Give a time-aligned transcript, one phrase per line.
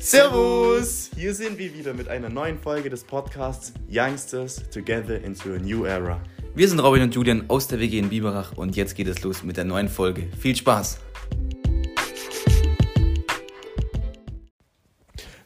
[0.00, 1.10] Servus!
[1.16, 5.84] Hier sind wir wieder mit einer neuen Folge des Podcasts Youngsters Together into a New
[5.86, 6.20] Era.
[6.54, 9.42] Wir sind Robin und Julian aus der WG in Biberach und jetzt geht es los
[9.42, 10.28] mit der neuen Folge.
[10.38, 11.00] Viel Spaß!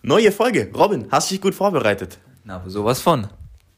[0.02, 0.70] Neue Folge.
[0.74, 2.18] Robin, hast dich gut vorbereitet?
[2.44, 3.28] Na, aber sowas von.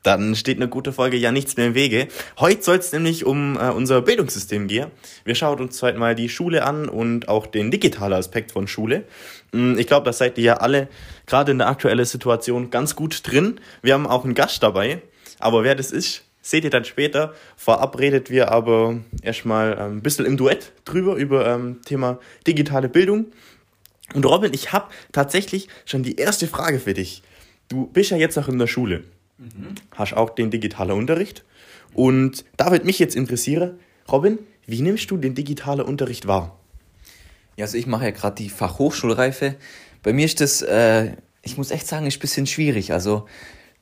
[0.04, 2.08] Dann steht eine gute Folge ja nichts mehr im Wege.
[2.38, 4.90] Heute soll es nämlich um äh, unser Bildungssystem gehen.
[5.24, 9.04] Wir schauen uns heute mal die Schule an und auch den digitalen Aspekt von Schule.
[9.52, 10.88] Mm, ich glaube, da seid ihr ja alle
[11.26, 13.58] gerade in der aktuellen Situation ganz gut drin.
[13.80, 15.00] Wir haben auch einen Gast dabei,
[15.38, 17.32] aber wer das ist, seht ihr dann später.
[17.56, 23.32] Vorab redet wir aber erstmal ein bisschen im Duett drüber, über ähm, Thema digitale Bildung.
[24.12, 27.22] Und Robin, ich habe tatsächlich schon die erste Frage für dich.
[27.70, 29.04] Du bist ja jetzt noch in der Schule.
[29.44, 29.74] Mhm.
[29.92, 31.44] Hast auch den digitalen Unterricht.
[31.92, 33.78] Und da würde mich jetzt interessieren,
[34.10, 36.58] Robin, wie nimmst du den digitalen Unterricht wahr?
[37.56, 39.56] Ja, also ich mache ja gerade die Fachhochschulreife.
[40.02, 42.92] Bei mir ist das, äh, ich muss echt sagen, ist ein bisschen schwierig.
[42.92, 43.26] Also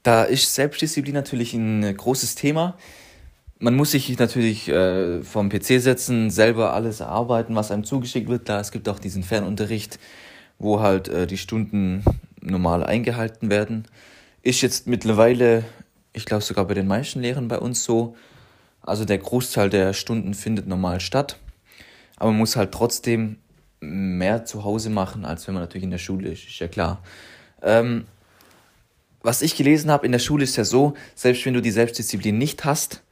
[0.03, 2.77] da ist Selbstdisziplin natürlich ein großes Thema.
[3.59, 8.45] Man muss sich natürlich äh, vom PC setzen, selber alles erarbeiten, was einem zugeschickt wird.
[8.45, 10.01] Klar, es gibt auch diesen Fernunterricht,
[10.59, 12.05] wo halt äh, die Stunden
[12.41, 13.87] normal eingehalten werden.
[14.43, 15.65] Ist jetzt mittlerweile,
[16.13, 18.17] ich glaube sogar bei den meisten Lehrern bei uns so.
[18.81, 21.39] Also der Großteil der Stunden findet normal statt.
[22.17, 23.37] Aber man muss halt trotzdem
[23.81, 27.03] mehr zu Hause machen, als wenn man natürlich in der Schule ist, ist ja klar.
[27.63, 28.05] Ähm,
[29.23, 32.37] was ich gelesen habe, in der Schule ist ja so, selbst wenn du die Selbstdisziplin
[32.37, 33.03] nicht hast,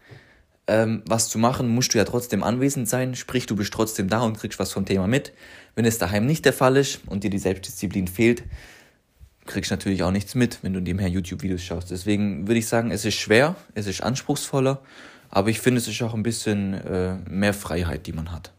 [0.66, 4.20] ähm, was zu machen, musst du ja trotzdem anwesend sein, sprich du bist trotzdem da
[4.20, 5.32] und kriegst was vom Thema mit.
[5.74, 8.42] Wenn es daheim nicht der Fall ist und dir die Selbstdisziplin fehlt,
[9.46, 11.90] kriegst natürlich auch nichts mit, wenn du nebenher YouTube-Videos schaust.
[11.90, 14.80] Deswegen würde ich sagen, es ist schwer, es ist anspruchsvoller,
[15.28, 18.52] aber ich finde, es ist auch ein bisschen äh, mehr Freiheit, die man hat.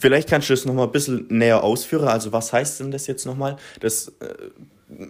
[0.00, 2.08] Vielleicht kannst du das nochmal ein bisschen näher ausführen.
[2.08, 3.56] Also was heißt denn das jetzt nochmal?
[3.78, 4.34] Das, äh,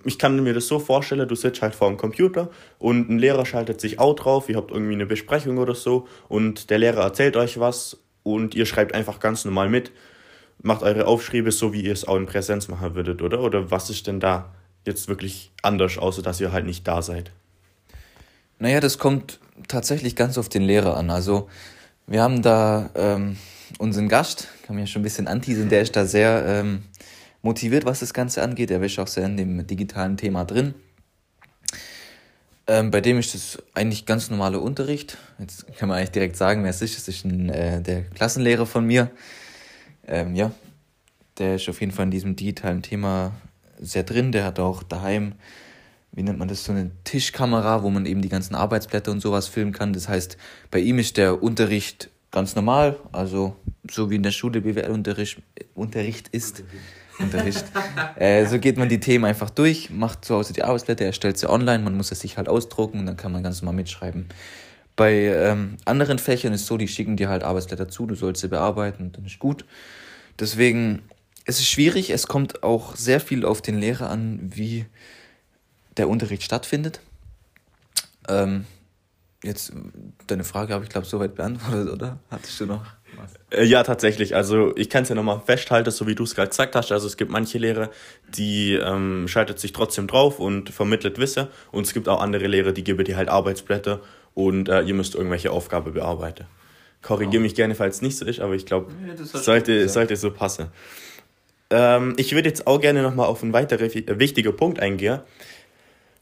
[0.05, 3.47] ich kann mir das so vorstellen, du sitzt halt vor dem Computer und ein Lehrer
[3.47, 7.37] schaltet sich auch drauf, ihr habt irgendwie eine Besprechung oder so und der Lehrer erzählt
[7.37, 9.93] euch was und ihr schreibt einfach ganz normal mit
[10.63, 13.41] macht eure Aufschriebe so, wie ihr es auch in Präsenz machen würdet, oder?
[13.41, 14.53] Oder was ist denn da
[14.87, 17.33] jetzt wirklich anders, außer dass ihr halt nicht da seid?
[18.59, 21.11] Naja, das kommt tatsächlich ganz auf den Lehrer an.
[21.11, 21.49] Also
[22.07, 23.37] wir haben da ähm,
[23.79, 26.83] unseren Gast, kann man ja schon ein bisschen anteasen, der ist da sehr ähm,
[27.43, 28.71] motiviert, was das Ganze angeht.
[28.71, 30.75] Er ist auch sehr in dem digitalen Thema drin.
[32.67, 35.17] Ähm, bei dem ist es eigentlich ganz normaler Unterricht.
[35.39, 36.99] Jetzt kann man eigentlich direkt sagen, wer es ist.
[36.99, 39.11] Es ist ein, äh, der Klassenlehrer von mir
[40.07, 40.53] ähm, ja,
[41.39, 43.33] der ist auf jeden Fall in diesem digitalen Thema
[43.79, 44.33] sehr drin.
[44.33, 45.33] Der hat auch daheim,
[46.13, 49.49] wie nennt man das, so eine Tischkamera, wo man eben die ganzen Arbeitsblätter und sowas
[49.49, 49.93] filmen kann.
[49.93, 50.37] Das heißt,
[50.71, 53.57] bei ihm ist der Unterricht ganz normal, also
[53.91, 55.43] so wie in der Schule BWL-Unterricht
[55.75, 56.63] Unterricht ist.
[57.19, 57.65] Unterricht.
[58.17, 61.51] äh, so geht man die Themen einfach durch, macht zu Hause die Arbeitsblätter, erstellt sie
[61.51, 64.27] online, man muss es sich halt ausdrucken und dann kann man ganz normal mitschreiben.
[65.01, 68.43] Bei ähm, anderen Fächern ist es so, die schicken dir halt Arbeitsblätter zu, du sollst
[68.43, 69.65] sie bearbeiten dann ist gut.
[70.39, 71.01] Deswegen,
[71.47, 74.85] es ist schwierig, es kommt auch sehr viel auf den Lehrer an, wie
[75.97, 77.01] der Unterricht stattfindet.
[78.29, 78.67] Ähm,
[79.43, 79.73] jetzt,
[80.27, 82.19] deine Frage habe ich, glaube soweit beantwortet, oder?
[82.31, 82.85] Hattest du noch
[83.17, 83.59] was?
[83.59, 84.37] Äh, ja, tatsächlich.
[84.37, 86.93] Also ich kann es ja nochmal festhalten, so wie du es gerade gesagt hast.
[86.93, 87.89] Also es gibt manche Lehrer,
[88.37, 91.47] die ähm, schaltet sich trotzdem drauf und vermittelt Wissen.
[91.73, 94.03] Und es gibt auch andere Lehrer, die geben dir halt Arbeitsblätter
[94.35, 96.47] und äh, ihr müsst irgendwelche Aufgaben bearbeiten.
[97.03, 100.31] Korrigiere mich gerne, falls es nicht so ist, aber ich glaube, ja, sollte, sollte so
[100.31, 100.69] passen.
[101.71, 105.21] Ähm, ich würde jetzt auch gerne nochmal auf einen weiteren äh, wichtigen Punkt eingehen.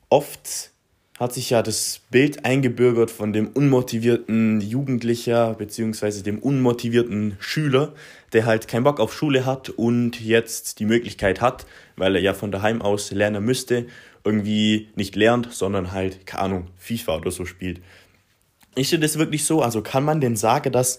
[0.08, 0.70] Oft
[1.18, 7.92] hat sich ja das Bild eingebürgert von dem unmotivierten Jugendlicher beziehungsweise dem unmotivierten Schüler,
[8.32, 12.34] der halt keinen Bock auf Schule hat und jetzt die Möglichkeit hat, weil er ja
[12.34, 13.86] von daheim aus lernen müsste,
[14.28, 17.80] irgendwie nicht lernt, sondern halt, keine Ahnung, FIFA oder so spielt.
[18.74, 19.62] Ist das wirklich so?
[19.62, 20.98] Also kann man denn sagen, dass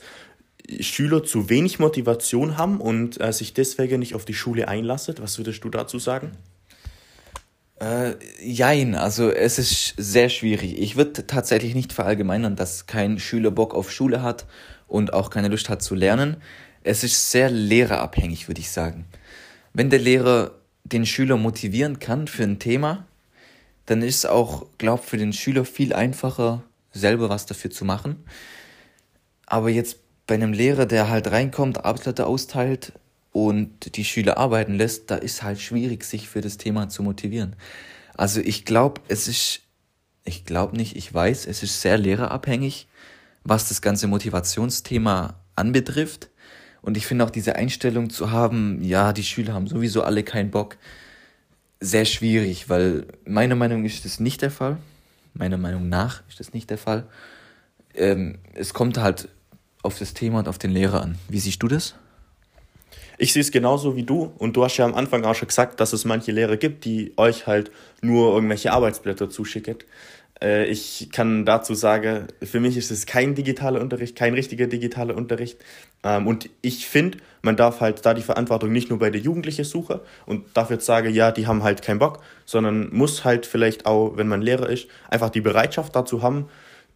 [0.79, 5.16] Schüler zu wenig Motivation haben und äh, sich deswegen nicht auf die Schule einlassen?
[5.20, 6.31] Was würdest du dazu sagen?
[7.79, 10.79] Äh, jein, also es ist sehr schwierig.
[10.79, 14.46] Ich würde tatsächlich nicht verallgemeinern, dass kein Schüler Bock auf Schule hat
[14.87, 16.37] und auch keine Lust hat zu lernen.
[16.84, 19.05] Es ist sehr lehrerabhängig, würde ich sagen.
[19.73, 20.52] Wenn der Lehrer
[20.84, 23.05] den Schüler motivieren kann für ein Thema,
[23.90, 28.24] dann ist es auch, glaube für den Schüler viel einfacher, selber was dafür zu machen.
[29.47, 29.97] Aber jetzt
[30.28, 32.94] bei einem Lehrer, der halt reinkommt, Arbeitsblätter austeilt
[33.32, 37.56] und die Schüler arbeiten lässt, da ist halt schwierig, sich für das Thema zu motivieren.
[38.16, 39.62] Also ich glaube, es ist,
[40.24, 42.88] ich glaube nicht, ich weiß, es ist sehr lehrerabhängig,
[43.44, 46.30] was das ganze Motivationsthema anbetrifft.
[46.84, 50.52] Und ich finde auch diese Einstellung zu haben, ja, die Schüler haben sowieso alle keinen
[50.52, 50.78] Bock,
[51.79, 54.78] sehr schwierig, weil meiner Meinung ist das nicht der Fall.
[55.34, 57.08] Meiner Meinung nach ist das nicht der Fall.
[57.93, 59.29] Ähm, es kommt halt
[59.81, 61.17] auf das Thema und auf den Lehrer an.
[61.29, 61.96] Wie siehst du das?
[63.17, 65.79] Ich sehe es genauso wie du und du hast ja am Anfang auch schon gesagt,
[65.79, 67.70] dass es manche Lehrer gibt, die euch halt
[68.02, 69.75] nur irgendwelche Arbeitsblätter zuschicken.
[70.41, 75.16] Äh, ich kann dazu sagen, für mich ist es kein digitaler Unterricht, kein richtiger digitaler
[75.16, 75.58] Unterricht.
[76.03, 79.66] Ähm, und ich finde, man darf halt da die Verantwortung nicht nur bei der Jugendlichen
[79.66, 83.86] suchen und darf jetzt sagen, ja, die haben halt keinen Bock, sondern muss halt vielleicht
[83.86, 86.50] auch, wenn man Lehrer ist, einfach die Bereitschaft dazu haben,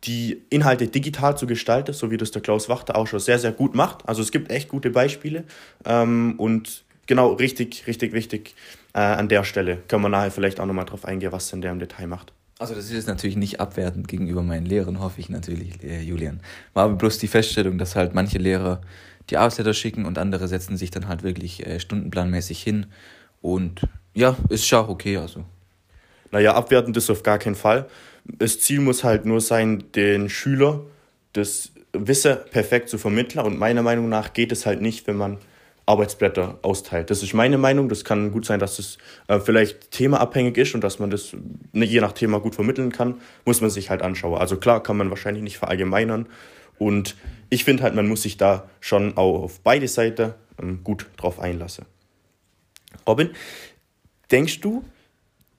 [0.06, 3.54] die Inhalte digital zu gestalten, so wie das der Klaus Wachter auch schon sehr, sehr
[3.54, 4.07] gut macht.
[4.07, 5.46] Also es gibt echt gute Beispiele
[5.86, 8.56] ähm, und genau, richtig, richtig wichtig
[8.94, 9.78] äh, an der Stelle.
[9.88, 12.34] Können wir nachher vielleicht auch nochmal drauf eingehen, was denn der im Detail macht.
[12.63, 16.39] Also das ist jetzt natürlich nicht abwertend gegenüber meinen Lehrern, hoffe ich natürlich, äh, Julian.
[16.74, 18.81] War aber bloß die Feststellung, dass halt manche Lehrer
[19.30, 22.86] die Arbeitsleiter schicken und andere setzen sich dann halt wirklich äh, stundenplanmäßig hin.
[23.42, 23.81] Und
[24.13, 25.44] ja, ist schon okay, also.
[26.31, 27.88] Naja, abwertend ist auf gar keinen Fall
[28.25, 30.81] das Ziel muss halt nur sein, den Schüler
[31.33, 33.45] das Wissen perfekt zu vermitteln.
[33.45, 35.38] Und meiner Meinung nach geht es halt nicht, wenn man
[35.85, 37.09] Arbeitsblätter austeilt.
[37.09, 37.89] Das ist meine Meinung.
[37.89, 38.97] Das kann gut sein, dass es
[39.27, 41.35] äh, vielleicht themaabhängig ist und dass man das
[41.74, 43.15] ne, je nach Thema gut vermitteln kann.
[43.45, 44.39] Muss man sich halt anschauen.
[44.39, 46.27] Also klar kann man wahrscheinlich nicht verallgemeinern.
[46.80, 47.15] Und
[47.50, 51.39] ich finde halt, man muss sich da schon auch auf beide Seiten ähm, gut drauf
[51.39, 51.86] einlassen.
[53.07, 53.31] Robin,
[54.31, 54.83] denkst du,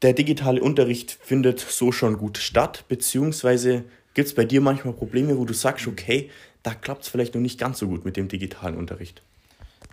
[0.03, 3.85] der digitale Unterricht findet so schon gut statt, beziehungsweise
[4.15, 6.31] gibt es bei dir manchmal Probleme, wo du sagst, okay,
[6.63, 9.23] da klappt es vielleicht noch nicht ganz so gut mit dem digitalen Unterricht?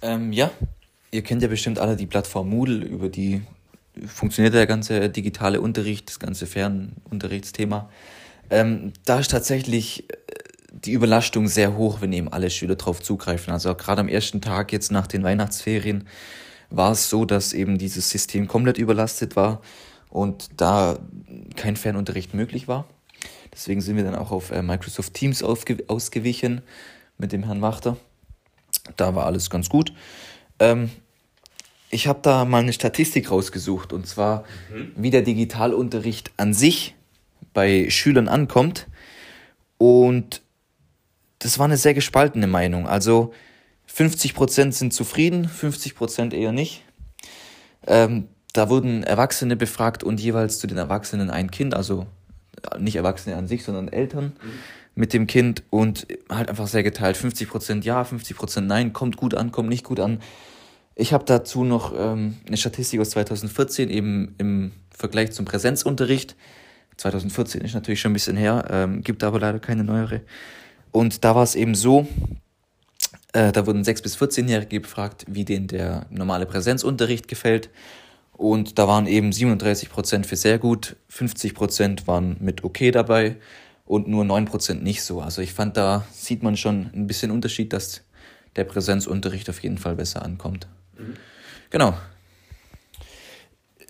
[0.01, 0.51] Ähm, ja,
[1.11, 3.41] ihr kennt ja bestimmt alle die Plattform Moodle, über die
[4.05, 7.89] funktioniert der ganze digitale Unterricht, das ganze Fernunterrichtsthema.
[8.49, 10.15] Ähm, da ist tatsächlich äh,
[10.71, 13.53] die Überlastung sehr hoch, wenn eben alle Schüler darauf zugreifen.
[13.53, 16.07] Also gerade am ersten Tag jetzt nach den Weihnachtsferien
[16.69, 19.61] war es so, dass eben dieses System komplett überlastet war
[20.09, 20.99] und da
[21.55, 22.85] kein Fernunterricht möglich war.
[23.53, 26.61] Deswegen sind wir dann auch auf äh, Microsoft Teams ausgewichen
[27.17, 27.97] mit dem Herrn Wachter.
[28.97, 29.93] Da war alles ganz gut.
[30.59, 30.89] Ähm,
[31.89, 34.91] ich habe da mal eine Statistik rausgesucht und zwar, mhm.
[34.95, 36.95] wie der Digitalunterricht an sich
[37.53, 38.87] bei Schülern ankommt.
[39.77, 40.41] Und
[41.39, 42.87] das war eine sehr gespaltene Meinung.
[42.87, 43.33] Also
[43.93, 46.83] 50% sind zufrieden, 50% eher nicht.
[47.87, 52.07] Ähm, da wurden Erwachsene befragt und jeweils zu den Erwachsenen ein Kind, also
[52.77, 54.51] nicht Erwachsene an sich, sondern Eltern mhm.
[54.95, 57.17] Mit dem Kind und halt einfach sehr geteilt.
[57.17, 60.19] 50 Prozent ja, 50 Prozent nein, kommt gut an, kommt nicht gut an.
[60.95, 66.35] Ich habe dazu noch ähm, eine Statistik aus 2014 eben im Vergleich zum Präsenzunterricht.
[66.97, 70.21] 2014 ist natürlich schon ein bisschen her, ähm, gibt aber leider keine neuere.
[70.91, 72.05] Und da war es eben so,
[73.33, 77.69] äh, da wurden 6- bis 14-Jährige befragt, wie denen der normale Präsenzunterricht gefällt.
[78.33, 83.37] Und da waren eben 37 Prozent für sehr gut, 50 Prozent waren mit okay dabei
[83.91, 85.19] und nur 9 Prozent nicht so.
[85.19, 88.05] Also ich fand, da sieht man schon ein bisschen Unterschied, dass
[88.55, 90.69] der Präsenzunterricht auf jeden Fall besser ankommt.
[90.97, 91.15] Mhm.
[91.71, 91.93] Genau.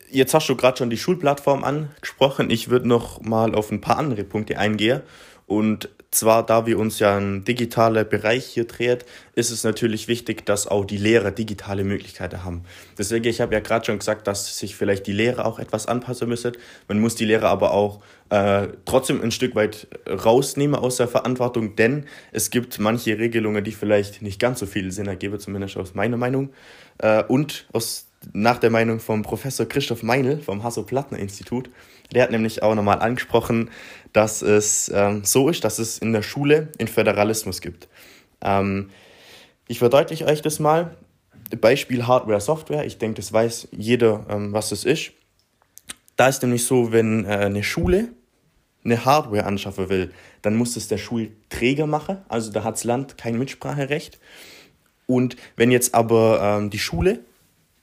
[0.09, 2.50] Jetzt hast du gerade schon die Schulplattform angesprochen.
[2.50, 5.03] Ich würde noch mal auf ein paar andere Punkte eingehen.
[5.45, 10.45] Und zwar, da wir uns ja im digitalen Bereich hier dreht, ist es natürlich wichtig,
[10.45, 12.63] dass auch die Lehrer digitale Möglichkeiten haben.
[12.97, 16.27] Deswegen, ich habe ja gerade schon gesagt, dass sich vielleicht die Lehrer auch etwas anpassen
[16.27, 16.51] müssen.
[16.89, 21.77] Man muss die Lehrer aber auch äh, trotzdem ein Stück weit rausnehmen aus der Verantwortung,
[21.77, 25.95] denn es gibt manche Regelungen, die vielleicht nicht ganz so viel Sinn ergeben, zumindest aus
[25.95, 26.49] meiner Meinung.
[26.97, 31.69] Äh, und aus, nach der Meinung vom Professor Christoph Meinl vom Hasso-Plattner-Institut.
[32.13, 33.69] Der hat nämlich auch nochmal angesprochen,
[34.13, 37.87] dass es ähm, so ist, dass es in der Schule einen Föderalismus gibt.
[38.41, 38.89] Ähm,
[39.68, 40.95] ich verdeutliche euch das mal.
[41.59, 42.85] Beispiel Hardware, Software.
[42.85, 45.11] Ich denke, das weiß jeder, ähm, was das ist.
[46.15, 48.09] Da ist nämlich so, wenn äh, eine Schule
[48.83, 52.18] eine Hardware anschaffen will, dann muss es der Schulträger machen.
[52.30, 54.19] Also da hat das Land kein Mitspracherecht.
[55.06, 57.19] Und wenn jetzt aber ähm, die Schule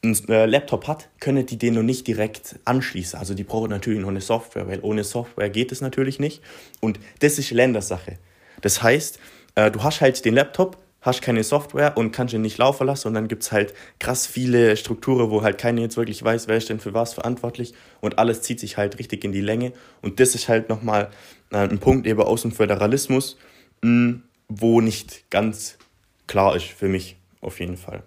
[0.02, 3.18] einen äh, Laptop hat, können die den noch nicht direkt anschließen.
[3.18, 6.42] Also die brauchen natürlich noch eine Software, weil ohne Software geht es natürlich nicht.
[6.80, 8.18] Und das ist Ländersache.
[8.60, 9.18] Das heißt,
[9.56, 13.08] äh, du hast halt den Laptop, hast keine Software und kannst ihn nicht laufen lassen
[13.08, 16.56] und dann gibt es halt krass viele Strukturen, wo halt keiner jetzt wirklich weiß, wer
[16.56, 19.72] ist denn für was verantwortlich und alles zieht sich halt richtig in die Länge.
[20.02, 21.10] Und das ist halt nochmal
[21.50, 23.36] äh, ein Punkt eben aus dem Föderalismus,
[23.82, 25.78] mh, wo nicht ganz
[26.26, 28.02] klar ist für mich auf jeden Fall.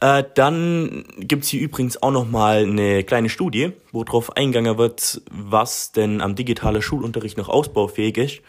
[0.00, 5.22] Äh, dann gibt es hier übrigens auch nochmal eine kleine Studie, wo darauf eingegangen wird,
[5.30, 8.40] was denn am digitalen Schulunterricht noch ausbaufähig ist.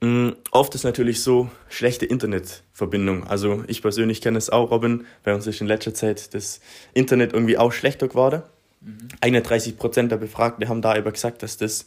[0.00, 3.24] Mm, oft ist natürlich so schlechte Internetverbindung.
[3.24, 6.60] Also ich persönlich kenne es auch, Robin, bei uns ist in letzter Zeit das
[6.92, 8.42] Internet irgendwie auch schlechter geworden.
[8.80, 9.08] Mhm.
[9.20, 11.86] 31 Prozent der Befragten haben da aber gesagt, dass das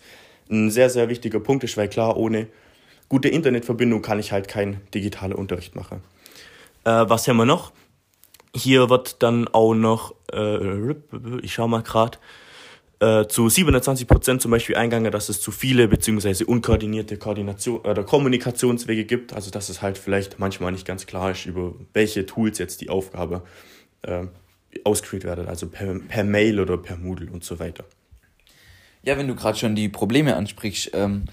[0.50, 2.48] ein sehr, sehr wichtiger Punkt ist, weil klar, ohne
[3.10, 6.02] gute Internetverbindung kann ich halt keinen digitalen Unterricht machen.
[6.86, 7.72] Äh, was haben wir noch?
[8.56, 10.94] Hier wird dann auch noch, äh,
[11.42, 12.18] ich schau mal gerade,
[13.02, 16.46] äh, zu 27 Prozent zum Beispiel eingegangen, dass es zu viele bzw.
[16.46, 21.46] unkoordinierte Koordination oder Kommunikationswege gibt, also dass es halt vielleicht manchmal nicht ganz klar ist,
[21.46, 23.44] über welche Tools jetzt die Aufgabe
[24.04, 24.28] äh,
[24.86, 27.84] ausgeführt wird, also per, per Mail oder per Moodle und so weiter.
[29.04, 31.26] Ja, wenn du gerade schon die Probleme ansprichst, ähm,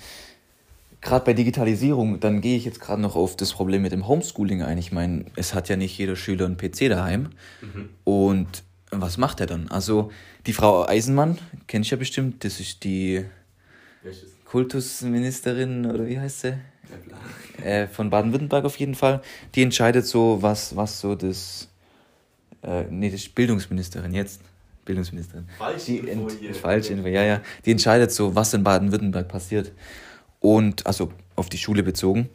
[1.02, 4.62] gerade bei Digitalisierung, dann gehe ich jetzt gerade noch auf das Problem mit dem Homeschooling
[4.62, 4.78] ein.
[4.78, 7.30] Ich meine, es hat ja nicht jeder Schüler einen PC daheim.
[7.60, 7.88] Mhm.
[8.04, 9.68] Und was macht er dann?
[9.68, 10.10] Also
[10.46, 13.24] die Frau Eisenmann, kenne ich ja bestimmt, das ist die
[14.44, 16.58] Kultusministerin oder wie heißt sie?
[17.64, 19.22] Äh, von Baden-Württemberg auf jeden Fall.
[19.54, 21.68] Die entscheidet so, was, was so das.
[22.62, 24.40] Äh, nee, das ist Bildungsministerin jetzt.
[24.84, 25.48] Bildungsministerin.
[25.58, 27.40] Falsch die ent, falsch Info, ja, ja.
[27.64, 29.72] Die entscheidet so, was in Baden-Württemberg passiert.
[30.42, 32.28] Und, also auf die Schule bezogen.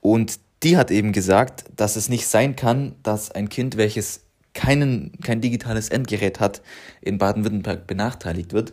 [0.00, 4.20] Und die hat eben gesagt, dass es nicht sein kann, dass ein Kind, welches
[4.54, 6.62] keinen, kein digitales Endgerät hat,
[7.00, 8.72] in Baden-Württemberg benachteiligt wird.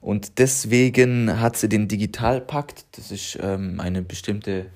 [0.00, 4.66] Und deswegen hat sie den Digitalpakt, das ist ähm, eine bestimmte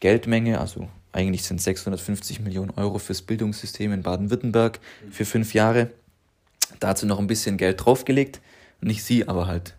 [0.00, 4.78] Geldmenge, also eigentlich sind 650 Millionen Euro fürs Bildungssystem in Baden-Württemberg
[5.10, 5.90] für fünf Jahre.
[6.78, 8.40] Dazu noch ein bisschen Geld draufgelegt,
[8.80, 9.74] nicht sie, aber halt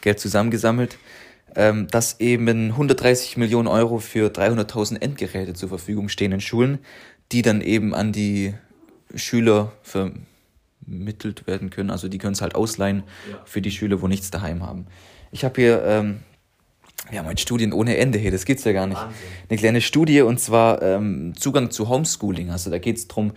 [0.00, 0.98] Geld zusammengesammelt,
[1.56, 6.78] ähm, dass eben 130 Millionen Euro für 300.000 Endgeräte zur Verfügung stehen in Schulen,
[7.32, 8.54] die dann eben an die
[9.14, 11.90] Schüler vermittelt werden können.
[11.90, 13.40] Also die können es halt ausleihen ja.
[13.44, 14.86] für die Schüler, wo nichts daheim haben.
[15.32, 16.20] Ich habe hier, ähm,
[17.08, 19.00] wir haben heute Studien ohne Ende hier, das gibt's ja gar nicht.
[19.00, 19.16] Wahnsinn.
[19.48, 22.50] Eine kleine Studie und zwar ähm, Zugang zu Homeschooling.
[22.50, 23.32] Also da geht es darum,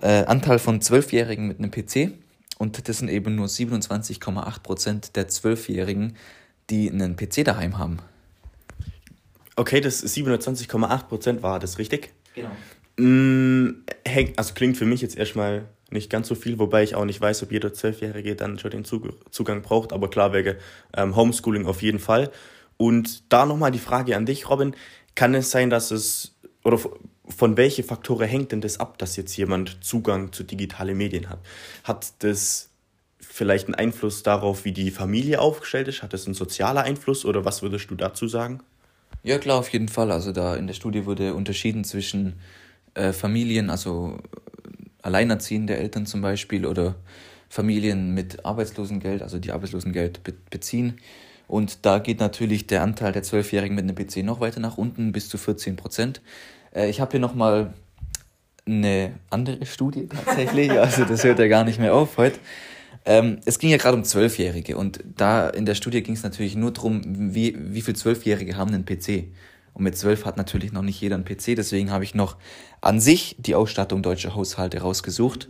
[0.00, 2.12] äh, Anteil von Zwölfjährigen mit einem PC
[2.58, 6.16] und das sind eben nur 27,8 Prozent der Zwölfjährigen,
[6.70, 7.98] die einen PC daheim haben.
[9.56, 12.10] Okay, das 27,8 Prozent war das richtig?
[12.34, 12.50] Genau.
[12.96, 13.84] Mm,
[14.36, 17.42] also klingt für mich jetzt erstmal nicht ganz so viel, wobei ich auch nicht weiß,
[17.42, 20.56] ob jeder Zwölfjährige dann schon den Zugang braucht, aber klar wäre
[20.96, 22.30] ähm, Homeschooling auf jeden Fall.
[22.76, 24.74] Und da nochmal die Frage an dich, Robin,
[25.14, 26.78] kann es sein, dass es, oder
[27.28, 31.40] von welchen Faktoren hängt denn das ab, dass jetzt jemand Zugang zu digitalen Medien hat?
[31.84, 32.69] Hat das
[33.32, 36.02] vielleicht einen Einfluss darauf, wie die Familie aufgestellt ist?
[36.02, 38.60] Hat das einen sozialer Einfluss oder was würdest du dazu sagen?
[39.22, 40.10] Ja, klar, auf jeden Fall.
[40.10, 42.34] Also da in der Studie wurde unterschieden zwischen
[42.94, 44.18] äh, Familien, also
[45.02, 46.96] alleinerziehende Eltern zum Beispiel oder
[47.48, 50.98] Familien mit Arbeitslosengeld, also die Arbeitslosengeld be beziehen.
[51.46, 55.12] Und da geht natürlich der Anteil der Zwölfjährigen mit einem PC noch weiter nach unten,
[55.12, 56.20] bis zu 14 Prozent.
[56.74, 57.74] Äh, ich habe hier nochmal
[58.66, 62.38] eine andere Studie tatsächlich, also das hört ja gar nicht mehr auf heute.
[63.04, 66.54] Ähm, es ging ja gerade um Zwölfjährige und da in der Studie ging es natürlich
[66.54, 67.02] nur darum,
[67.34, 69.28] wie, wie viele Zwölfjährige haben einen PC.
[69.72, 72.36] Und mit zwölf hat natürlich noch nicht jeder einen PC, deswegen habe ich noch
[72.80, 75.48] an sich die Ausstattung deutscher Haushalte rausgesucht.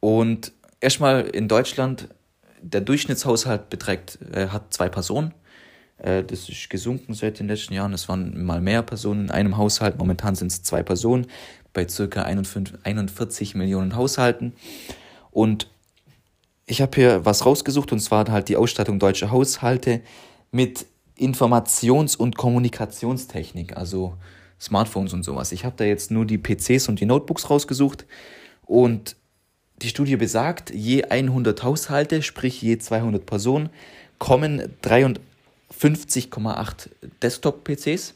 [0.00, 2.08] Und erstmal in Deutschland,
[2.62, 5.34] der Durchschnittshaushalt beträgt, äh, hat zwei Personen.
[5.98, 7.92] Äh, das ist gesunken seit den letzten Jahren.
[7.92, 9.98] Es waren mal mehr Personen in einem Haushalt.
[9.98, 11.26] Momentan sind es zwei Personen
[11.72, 14.54] bei circa 41 Millionen Haushalten.
[15.30, 15.68] Und
[16.68, 20.02] ich habe hier was rausgesucht und zwar halt die Ausstattung deutscher Haushalte
[20.52, 20.84] mit
[21.18, 24.14] Informations- und Kommunikationstechnik, also
[24.60, 25.52] Smartphones und sowas.
[25.52, 28.04] Ich habe da jetzt nur die PCs und die Notebooks rausgesucht
[28.66, 29.16] und
[29.80, 33.70] die Studie besagt, je 100 Haushalte, sprich je 200 Personen,
[34.18, 36.88] kommen 53,8
[37.22, 38.14] Desktop-PCs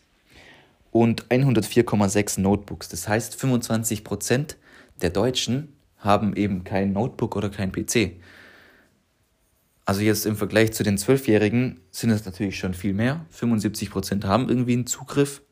[0.91, 2.89] und 104,6 Notebooks.
[2.89, 4.57] Das heißt, 25%
[5.01, 8.17] der Deutschen haben eben kein Notebook oder kein PC.
[9.85, 13.27] Also jetzt im Vergleich zu den Zwölfjährigen sind es natürlich schon viel mehr.
[13.31, 15.43] 75 Prozent haben irgendwie einen Zugriff,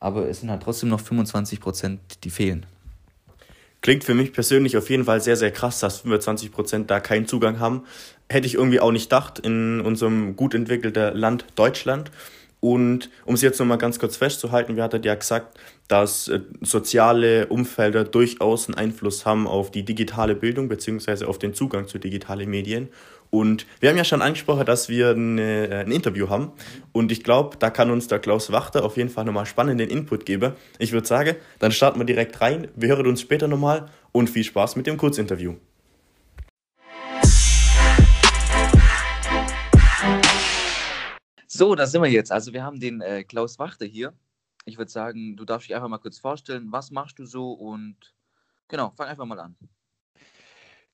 [0.00, 2.66] aber es sind halt trotzdem noch 25 Prozent, die fehlen.
[3.82, 7.26] Klingt für mich persönlich auf jeden Fall sehr, sehr krass, dass 25 Prozent da keinen
[7.26, 7.84] Zugang haben.
[8.28, 12.10] Hätte ich irgendwie auch nicht gedacht in unserem gut entwickelten Land Deutschland.
[12.60, 15.58] Und um es jetzt nochmal ganz kurz festzuhalten, wir hatten ja gesagt,
[15.88, 21.54] dass äh, soziale Umfelder durchaus einen Einfluss haben auf die digitale Bildung beziehungsweise auf den
[21.54, 22.90] Zugang zu digitalen Medien.
[23.30, 26.52] Und wir haben ja schon angesprochen, dass wir eine, äh, ein Interview haben.
[26.92, 30.26] Und ich glaube, da kann uns der Klaus Wachter auf jeden Fall nochmal spannenden Input
[30.26, 30.54] geben.
[30.78, 32.68] Ich würde sagen, dann starten wir direkt rein.
[32.74, 35.54] Wir hören uns später nochmal und viel Spaß mit dem Kurzinterview.
[41.46, 42.32] So, da sind wir jetzt.
[42.32, 44.12] Also wir haben den äh, Klaus Wachter hier.
[44.64, 47.96] Ich würde sagen, du darfst dich einfach mal kurz vorstellen, was machst du so und
[48.66, 49.56] genau, fang einfach mal an.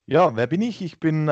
[0.09, 0.81] Ja, wer bin ich?
[0.81, 1.31] Ich bin äh,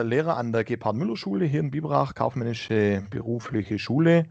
[0.00, 4.24] äh Lehrer an der Gebhard-Müller-Schule hier in Biberach, kaufmännische berufliche Schule.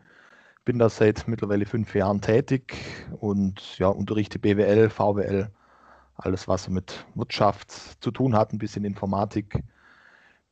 [0.65, 2.75] Bin da seit mittlerweile fünf Jahren tätig
[3.21, 5.49] und ja, unterrichte BWL, VWL,
[6.15, 7.71] alles was mit Wirtschaft
[8.03, 9.63] zu tun hat, ein bisschen Informatik.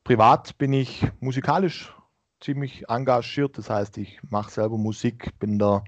[0.04, 1.94] Privat bin ich musikalisch
[2.40, 3.58] ziemlich engagiert.
[3.58, 5.84] Das heißt, ich mache selber Musik, bin da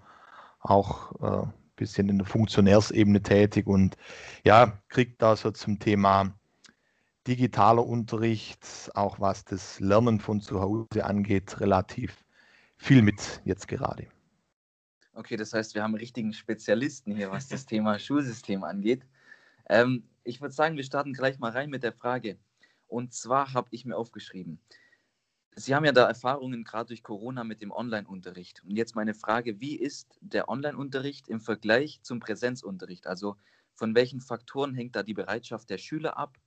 [0.61, 3.97] auch ein äh, bisschen in der Funktionärsebene tätig und
[4.45, 6.35] ja, kriege da so zum Thema
[7.27, 12.25] digitaler Unterricht, auch was das Lernen von zu Hause angeht, relativ
[12.77, 14.07] viel mit jetzt gerade.
[15.13, 19.07] Okay, das heißt, wir haben richtigen Spezialisten hier, was das Thema Schulsystem angeht.
[19.69, 22.39] Ähm, ich würde sagen, wir starten gleich mal rein mit der Frage.
[22.87, 24.61] Und zwar habe ich mir aufgeschrieben,
[25.57, 28.63] Sie haben ja da Erfahrungen gerade durch Corona mit dem Online-Unterricht.
[28.65, 33.07] Und jetzt meine Frage, wie ist der Online-Unterricht im Vergleich zum Präsenzunterricht?
[33.07, 33.37] Also
[33.75, 36.39] von welchen Faktoren hängt da die Bereitschaft der Schüler ab?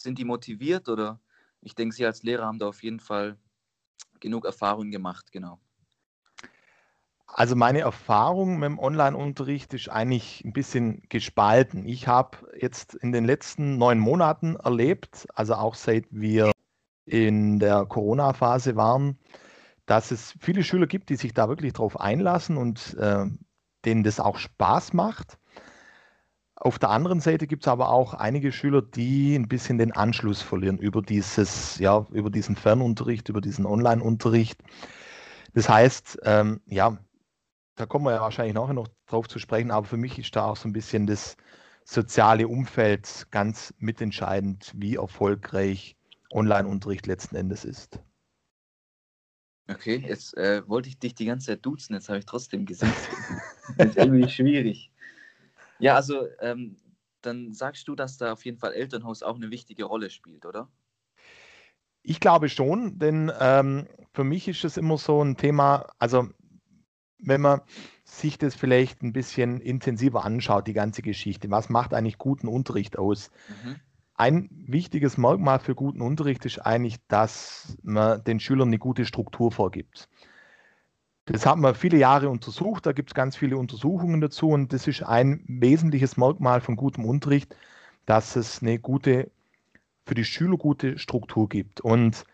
[0.00, 1.20] Sind die motiviert oder
[1.60, 3.36] ich denke, Sie als Lehrer haben da auf jeden Fall
[4.18, 5.60] genug Erfahrung gemacht, genau.
[7.26, 11.86] Also meine Erfahrung mit dem Online-Unterricht ist eigentlich ein bisschen gespalten.
[11.86, 16.50] Ich habe jetzt in den letzten neun Monaten erlebt, also auch seit wir
[17.04, 19.18] in der Corona-Phase waren,
[19.86, 23.26] dass es viele Schüler gibt, die sich da wirklich drauf einlassen und äh,
[23.84, 25.39] denen das auch Spaß macht.
[26.62, 30.42] Auf der anderen Seite gibt es aber auch einige Schüler, die ein bisschen den Anschluss
[30.42, 34.62] verlieren über dieses, ja, über diesen Fernunterricht, über diesen Online-Unterricht.
[35.54, 36.98] Das heißt, ähm, ja,
[37.76, 40.44] da kommen wir ja wahrscheinlich nachher noch drauf zu sprechen, aber für mich ist da
[40.44, 41.38] auch so ein bisschen das
[41.86, 45.96] soziale Umfeld ganz mitentscheidend, wie erfolgreich
[46.30, 48.00] Online-Unterricht letzten Endes ist.
[49.66, 52.92] Okay, jetzt äh, wollte ich dich die ganze Zeit duzen, jetzt habe ich trotzdem gesagt.
[53.78, 54.89] das ist irgendwie schwierig.
[55.80, 56.76] Ja, also ähm,
[57.22, 60.68] dann sagst du, dass da auf jeden Fall Elternhaus auch eine wichtige Rolle spielt, oder?
[62.02, 66.28] Ich glaube schon, denn ähm, für mich ist es immer so ein Thema, also
[67.18, 67.60] wenn man
[68.04, 72.98] sich das vielleicht ein bisschen intensiver anschaut, die ganze Geschichte, was macht eigentlich guten Unterricht
[72.98, 73.30] aus?
[73.48, 73.80] Mhm
[74.20, 79.50] ein wichtiges Merkmal für guten Unterricht ist eigentlich, dass man den Schülern eine gute Struktur
[79.50, 80.10] vorgibt.
[81.32, 84.88] Das haben wir viele Jahre untersucht, da gibt es ganz viele Untersuchungen dazu und das
[84.88, 87.54] ist ein wesentliches Merkmal von gutem Unterricht,
[88.04, 89.30] dass es eine gute,
[90.04, 91.80] für die Schüler gute Struktur gibt.
[91.80, 92.24] Und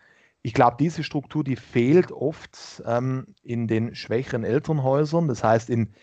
[0.41, 5.93] ich glaube, diese Struktur, die fehlt oft ähm, in den schwächeren Elternhäusern, das heißt in,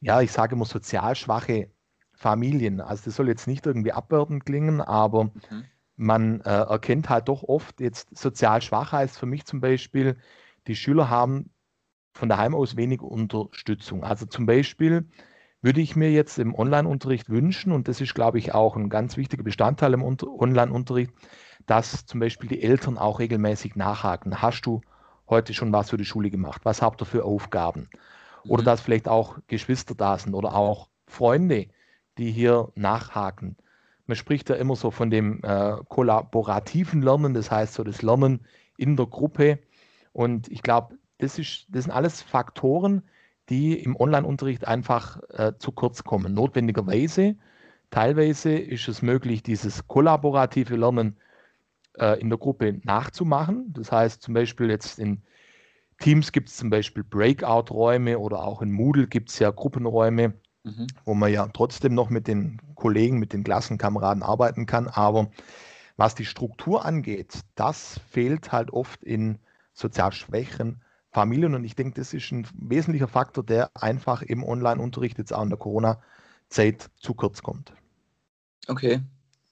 [0.00, 1.70] ja, ich sage immer sozial schwache
[2.12, 2.82] Familien.
[2.82, 5.64] Also das soll jetzt nicht irgendwie abwertend klingen, aber mhm.
[5.96, 10.18] man äh, erkennt halt doch oft jetzt sozial schwach heißt für mich zum Beispiel,
[10.66, 11.50] die Schüler haben
[12.14, 14.04] von daheim aus wenig Unterstützung.
[14.04, 15.06] Also zum Beispiel
[15.60, 19.16] würde ich mir jetzt im Online-Unterricht wünschen, und das ist, glaube ich, auch ein ganz
[19.16, 21.10] wichtiger Bestandteil im Online-Unterricht,
[21.66, 24.42] dass zum Beispiel die Eltern auch regelmäßig nachhaken.
[24.42, 24.82] Hast du
[25.28, 26.60] heute schon was für die Schule gemacht?
[26.64, 27.88] Was habt ihr für Aufgaben?
[28.46, 28.66] Oder mhm.
[28.66, 31.68] dass vielleicht auch Geschwister da sind oder auch Freunde,
[32.18, 33.56] die hier nachhaken.
[34.06, 38.46] Man spricht ja immer so von dem äh, kollaborativen Lernen, das heißt so das Lernen
[38.76, 39.60] in der Gruppe.
[40.12, 43.02] Und ich glaube, das, das sind alles Faktoren,
[43.48, 46.34] die im Online-Unterricht einfach äh, zu kurz kommen.
[46.34, 47.36] Notwendigerweise,
[47.90, 51.16] teilweise ist es möglich, dieses kollaborative Lernen
[51.98, 53.72] äh, in der Gruppe nachzumachen.
[53.72, 55.22] Das heißt zum Beispiel jetzt in
[56.00, 60.34] Teams gibt es zum Beispiel Breakout-Räume oder auch in Moodle gibt es ja Gruppenräume,
[60.64, 60.86] mhm.
[61.04, 64.88] wo man ja trotzdem noch mit den Kollegen, mit den Klassenkameraden arbeiten kann.
[64.88, 65.30] Aber
[65.96, 69.38] was die Struktur angeht, das fehlt halt oft in
[69.72, 70.83] sozial schwächen
[71.14, 71.54] Familien.
[71.54, 75.48] Und ich denke, das ist ein wesentlicher Faktor, der einfach im Online-Unterricht jetzt auch in
[75.48, 77.72] der Corona-Zeit zu kurz kommt.
[78.66, 79.00] Okay.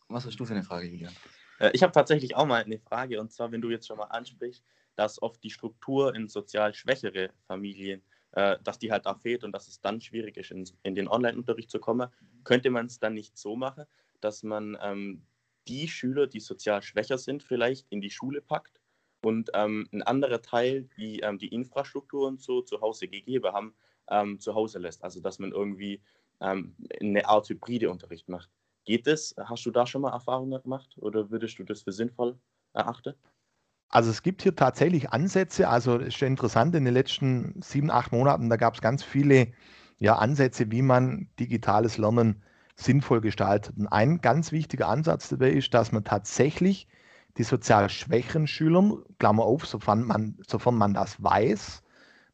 [0.09, 1.13] Was hast du für eine Frage, Julian?
[1.59, 4.05] Äh, ich habe tatsächlich auch mal eine Frage, und zwar, wenn du jetzt schon mal
[4.05, 4.63] ansprichst,
[4.97, 9.53] dass oft die Struktur in sozial schwächere Familien äh, dass die halt auch fehlt und
[9.53, 12.09] dass es dann schwierig ist, in, in den Online-Unterricht zu kommen,
[12.45, 13.85] könnte man es dann nicht so machen,
[14.21, 15.23] dass man ähm,
[15.69, 18.82] die Schüler, die sozial schwächer sind, vielleicht in die Schule packt
[19.25, 23.75] und ähm, ein anderer Teil, die ähm, die Infrastruktur und so zu Hause gegeben haben,
[24.11, 25.03] ähm, zu Hause lässt.
[25.05, 26.03] Also dass man irgendwie
[26.41, 28.51] ähm, eine Art hybride Unterricht macht.
[28.85, 29.35] Geht das?
[29.39, 32.37] Hast du da schon mal Erfahrungen gemacht oder würdest du das für sinnvoll
[32.73, 33.15] erachten?
[33.89, 37.91] Also es gibt hier tatsächlich Ansätze, also es ist schon interessant, in den letzten sieben,
[37.91, 39.53] acht Monaten, da gab es ganz viele
[39.99, 42.43] ja, Ansätze, wie man digitales Lernen
[42.75, 43.77] sinnvoll gestaltet.
[43.77, 46.89] Und ein ganz wichtiger Ansatz dabei ist, dass man tatsächlich
[47.39, 51.83] die sozial schwächeren Schülern, Klammer auf, sofern man, sofern man das weiß,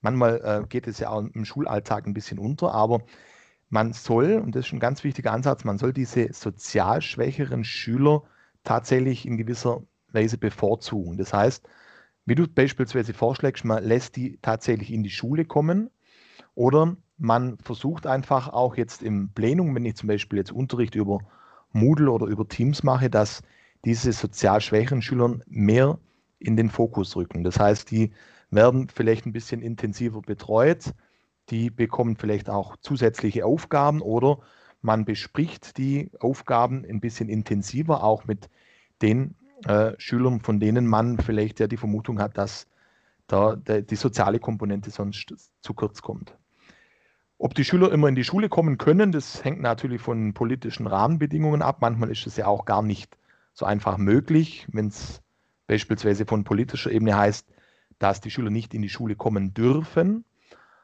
[0.01, 3.03] manchmal äh, geht es ja auch im Schulalltag ein bisschen unter, aber
[3.71, 8.23] man soll, und das ist ein ganz wichtiger Ansatz, man soll diese sozial schwächeren Schüler
[8.65, 9.83] tatsächlich in gewisser
[10.13, 11.19] Weise bevorzugen.
[11.19, 11.69] Das heißt,
[12.25, 15.91] wie du beispielsweise vorschlägst, man lässt die tatsächlich in die Schule kommen
[16.55, 21.21] oder man versucht einfach auch jetzt im Plenum, wenn ich zum Beispiel jetzt Unterricht über
[21.73, 23.43] Moodle oder über Teams mache, dass
[23.89, 25.99] diese sozial schwächeren Schüler mehr
[26.39, 27.43] in den Fokus rücken.
[27.43, 28.13] Das heißt, die
[28.51, 30.93] werden vielleicht ein bisschen intensiver betreut,
[31.49, 34.41] die bekommen vielleicht auch zusätzliche Aufgaben oder
[34.83, 38.51] man bespricht die Aufgaben ein bisschen intensiver, auch mit
[39.01, 42.67] den äh, Schülern, von denen man vielleicht ja die Vermutung hat, dass
[43.27, 46.37] da der, die soziale Komponente sonst zu kurz kommt.
[47.39, 51.63] Ob die Schüler immer in die Schule kommen können, das hängt natürlich von politischen Rahmenbedingungen
[51.63, 51.79] ab.
[51.81, 53.17] Manchmal ist es ja auch gar nicht
[53.59, 55.21] so einfach möglich, wenn es
[55.67, 57.45] beispielsweise von politischer Ebene heißt,
[57.99, 60.25] dass die Schüler nicht in die Schule kommen dürfen.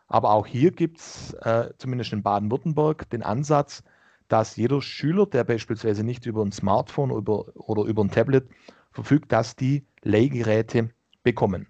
[0.09, 3.85] Aber auch hier gibt es, äh, zumindest in Baden-Württemberg, den Ansatz,
[4.27, 8.49] dass jeder Schüler, der beispielsweise nicht über ein Smartphone über, oder über ein Tablet
[8.91, 10.91] verfügt, dass die Leihgeräte
[11.23, 11.69] bekommen.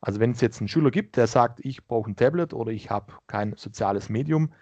[0.00, 2.90] Also wenn es jetzt einen Schüler gibt, der sagt, ich brauche ein Tablet oder ich
[2.90, 4.52] habe kein soziales Medium,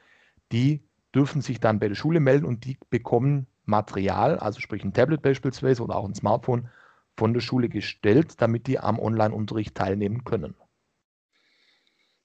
[0.53, 4.92] die dürfen sich dann bei der Schule melden und die bekommen Material, also sprich ein
[4.92, 6.68] Tablet beispielsweise oder auch ein Smartphone
[7.16, 10.54] von der Schule gestellt, damit die am Online-Unterricht teilnehmen können.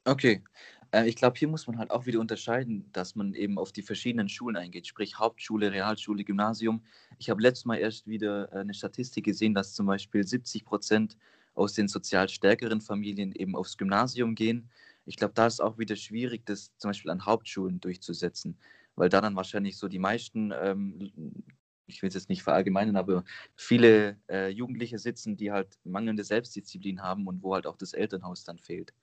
[0.05, 0.43] Okay,
[0.91, 3.81] äh, ich glaube, hier muss man halt auch wieder unterscheiden, dass man eben auf die
[3.81, 6.83] verschiedenen Schulen eingeht, sprich Hauptschule, Realschule, Gymnasium.
[7.17, 11.17] Ich habe letztes Mal erst wieder äh, eine Statistik gesehen, dass zum Beispiel 70 Prozent
[11.53, 14.69] aus den sozial stärkeren Familien eben aufs Gymnasium gehen.
[15.05, 18.57] Ich glaube, da ist auch wieder schwierig, das zum Beispiel an Hauptschulen durchzusetzen,
[18.95, 21.43] weil da dann wahrscheinlich so die meisten, ähm,
[21.87, 23.23] ich will es jetzt nicht verallgemeinern, aber
[23.55, 28.43] viele äh, Jugendliche sitzen, die halt mangelnde Selbstdisziplin haben und wo halt auch das Elternhaus
[28.43, 28.93] dann fehlt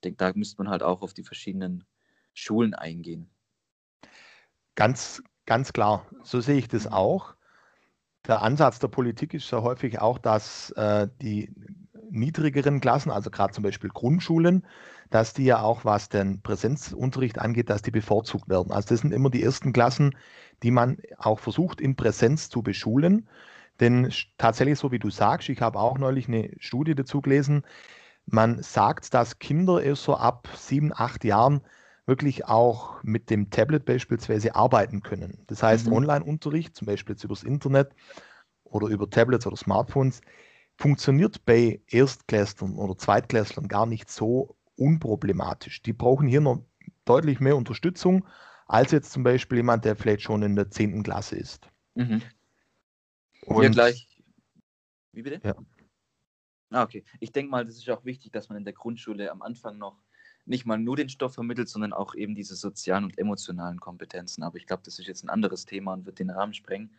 [0.00, 1.84] ich denke, da müsste man halt auch auf die verschiedenen
[2.32, 3.28] Schulen eingehen.
[4.74, 6.94] Ganz, ganz klar, so sehe ich das mhm.
[6.94, 7.34] auch.
[8.26, 11.52] Der Ansatz der Politik ist ja häufig auch, dass äh, die
[12.08, 14.66] niedrigeren Klassen, also gerade zum Beispiel Grundschulen,
[15.10, 18.72] dass die ja auch, was den Präsenzunterricht angeht, dass die bevorzugt werden.
[18.72, 20.16] Also das sind immer die ersten Klassen,
[20.62, 23.28] die man auch versucht in Präsenz zu beschulen.
[23.80, 27.64] Denn tatsächlich, so wie du sagst, ich habe auch neulich eine Studie dazu gelesen,
[28.26, 31.62] man sagt, dass Kinder erst so ab sieben, acht Jahren
[32.06, 35.42] wirklich auch mit dem Tablet beispielsweise arbeiten können.
[35.46, 35.94] Das heißt, mhm.
[35.94, 37.90] Online-Unterricht, zum Beispiel jetzt übers Internet
[38.64, 40.20] oder über Tablets oder Smartphones,
[40.76, 45.82] funktioniert bei Erstklässlern oder Zweitklässlern gar nicht so unproblematisch.
[45.82, 46.64] Die brauchen hier noch
[47.04, 48.26] deutlich mehr Unterstützung
[48.66, 51.02] als jetzt zum Beispiel jemand, der vielleicht schon in der 10.
[51.02, 51.68] Klasse ist.
[51.94, 52.22] Mhm.
[53.46, 54.08] Und, Hier gleich.
[55.12, 55.40] Wie bitte?
[55.44, 55.54] Ja.
[56.70, 57.04] Ah, okay.
[57.18, 60.00] Ich denke mal, das ist auch wichtig, dass man in der Grundschule am Anfang noch
[60.46, 64.42] nicht mal nur den Stoff vermittelt, sondern auch eben diese sozialen und emotionalen Kompetenzen.
[64.44, 66.94] Aber ich glaube, das ist jetzt ein anderes Thema und wird den Rahmen sprengen.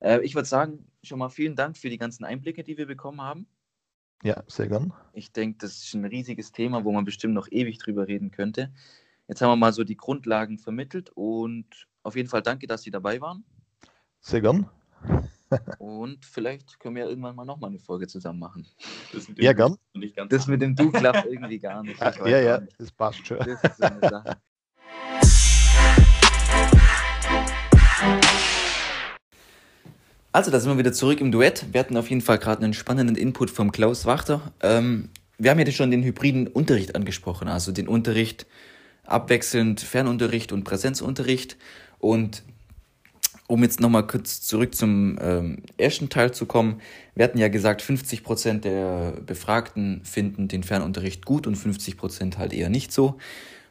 [0.00, 3.20] Äh, ich würde sagen, schon mal vielen Dank für die ganzen Einblicke, die wir bekommen
[3.20, 3.46] haben.
[4.22, 4.92] Ja, sehr gern.
[5.12, 8.72] Ich denke, das ist ein riesiges Thema, wo man bestimmt noch ewig drüber reden könnte.
[9.28, 12.90] Jetzt haben wir mal so die Grundlagen vermittelt und auf jeden Fall danke, dass Sie
[12.90, 13.44] dabei waren.
[14.20, 14.68] Sehr gern.
[15.78, 18.66] Und vielleicht können wir ja irgendwann mal nochmal eine Folge zusammen machen.
[19.36, 19.76] ja, gern.
[20.28, 22.00] Das mit dem Du klappt irgendwie gar nicht.
[22.00, 22.78] ja, ja, nicht.
[22.78, 23.38] das passt schon.
[23.38, 24.36] Das ist so eine Sache.
[30.34, 31.66] Also, da sind wir wieder zurück im Duett.
[31.70, 34.52] Wir hatten auf jeden Fall gerade einen spannenden Input vom Klaus Wachter.
[34.62, 38.44] Ähm, wir haben ja schon den hybriden Unterricht angesprochen, also den Unterricht
[39.04, 41.56] abwechselnd Fernunterricht und Präsenzunterricht.
[42.00, 42.42] Und
[43.46, 46.80] um jetzt nochmal kurz zurück zum ähm, ersten Teil zu kommen,
[47.14, 52.38] wir hatten ja gesagt, 50 Prozent der Befragten finden den Fernunterricht gut und 50 Prozent
[52.38, 53.18] halt eher nicht so.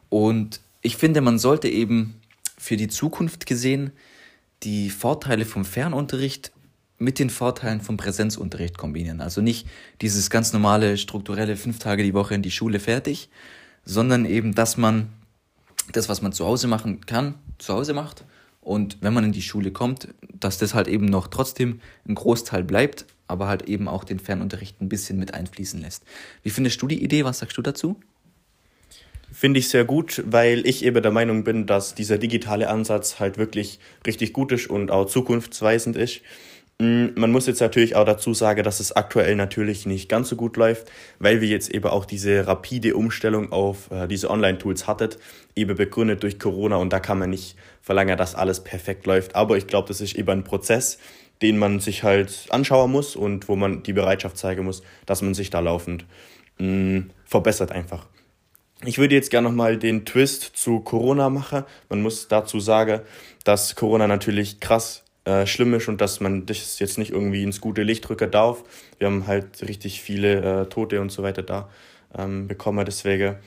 [0.08, 2.22] Und ich finde, man sollte eben
[2.58, 3.92] für die Zukunft gesehen
[4.64, 6.52] die Vorteile vom Fernunterricht
[6.98, 9.22] mit den Vorteilen vom Präsenzunterricht kombinieren.
[9.22, 9.68] Also nicht
[10.02, 13.30] dieses ganz normale strukturelle fünf Tage die Woche in die Schule fertig,
[13.84, 15.10] sondern eben, dass man
[15.92, 18.24] das, was man zu Hause machen kann, zu Hause macht
[18.62, 20.08] und wenn man in die Schule kommt,
[20.40, 24.82] dass das halt eben noch trotzdem ein Großteil bleibt, aber halt eben auch den Fernunterricht
[24.82, 26.04] ein bisschen mit einfließen lässt.
[26.44, 27.26] Wie findest du die Idee?
[27.26, 28.00] Was sagst du dazu?
[29.34, 33.40] Finde ich sehr gut, weil ich eben der Meinung bin, dass dieser digitale Ansatz halt
[33.40, 36.22] wirklich richtig gut ist und auch zukunftsweisend ist.
[36.78, 40.36] Mm, man muss jetzt natürlich auch dazu sagen, dass es aktuell natürlich nicht ganz so
[40.36, 45.18] gut läuft, weil wir jetzt eben auch diese rapide Umstellung auf äh, diese Online-Tools hattet,
[45.56, 49.36] eben begründet durch Corona und da kann man nicht verlangen, dass alles perfekt läuft.
[49.36, 51.00] Aber ich glaube, das ist eben ein Prozess,
[51.42, 55.34] den man sich halt anschauen muss und wo man die Bereitschaft zeigen muss, dass man
[55.34, 56.06] sich da laufend
[56.60, 58.13] mh, mm, verbessert einfach.
[58.86, 61.64] Ich würde jetzt gerne nochmal den Twist zu Corona machen.
[61.88, 63.02] Man muss dazu sagen,
[63.46, 67.62] dass Corona natürlich krass äh, schlimm ist und dass man das jetzt nicht irgendwie ins
[67.62, 68.64] gute Licht rücken darf.
[69.00, 71.70] Wir haben halt richtig viele äh, Tote und so weiter da
[72.18, 72.84] ähm, bekommen.
[72.86, 73.38] Deswegen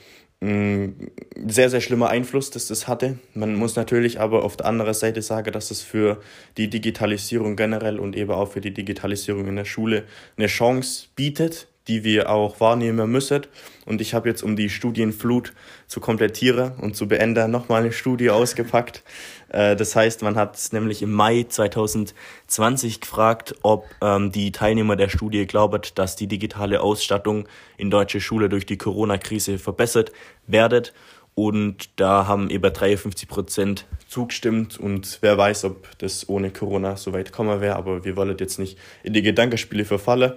[0.41, 1.11] ein
[1.47, 3.19] sehr, sehr schlimmer Einfluss, dass das hatte.
[3.35, 6.19] Man muss natürlich aber auf der anderen Seite sagen, dass es für
[6.57, 11.67] die Digitalisierung generell und eben auch für die Digitalisierung in der Schule eine Chance bietet,
[11.87, 13.47] die wir auch wahrnehmen müssen.
[13.85, 15.53] Und ich habe jetzt, um die Studienflut
[15.87, 19.03] zu komplettieren und zu beenden, nochmal eine Studie ausgepackt.
[19.49, 25.09] Äh, das heißt, man hat nämlich im Mai 2020 gefragt, ob ähm, die Teilnehmer der
[25.09, 27.47] Studie glauben, dass die digitale Ausstattung
[27.77, 30.11] in deutsche Schule durch die Corona-Krise verbessert
[30.47, 30.93] werdet.
[31.33, 34.79] Und da haben über 53 Prozent zugestimmt.
[34.79, 37.75] Und wer weiß, ob das ohne Corona so weit kommen wäre.
[37.75, 40.33] Aber wir wollen jetzt nicht in die Gedankenspiele verfallen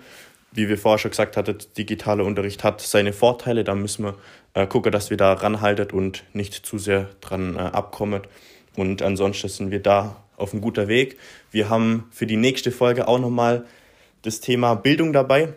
[0.52, 3.64] wie wir vorher schon gesagt hatten, digitaler Unterricht hat seine Vorteile.
[3.64, 4.14] Da müssen wir
[4.54, 8.22] äh, gucken, dass wir da ranhalten und nicht zu sehr dran äh, abkommen.
[8.76, 11.18] Und ansonsten sind wir da auf einem guten Weg.
[11.50, 13.64] Wir haben für die nächste Folge auch nochmal
[14.22, 15.54] das Thema Bildung dabei.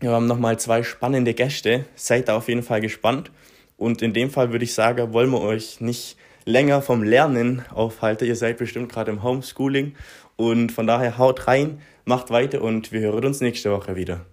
[0.00, 1.84] Wir haben nochmal zwei spannende Gäste.
[1.94, 3.30] Seid da auf jeden Fall gespannt.
[3.76, 8.26] Und in dem Fall würde ich sagen, wollen wir euch nicht länger vom Lernen aufhalten.
[8.26, 9.94] Ihr seid bestimmt gerade im Homeschooling.
[10.36, 11.80] Und von daher haut rein
[12.10, 14.26] macht weiter und wir hören uns nächste Woche wieder.